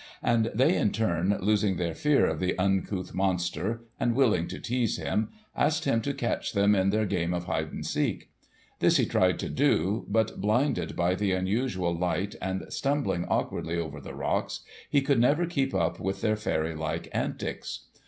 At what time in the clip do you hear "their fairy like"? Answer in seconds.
16.21-17.07